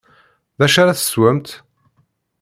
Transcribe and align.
D 0.57 0.61
acu 0.65 0.77
ara 0.81 0.97
teswemt? 0.99 1.49